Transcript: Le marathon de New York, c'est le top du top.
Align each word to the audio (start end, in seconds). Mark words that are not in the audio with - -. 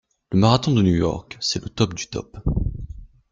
Le 0.31 0.39
marathon 0.39 0.71
de 0.71 0.81
New 0.81 0.95
York, 0.95 1.37
c'est 1.41 1.61
le 1.61 1.69
top 1.69 1.93
du 1.93 2.07
top. 2.07 2.39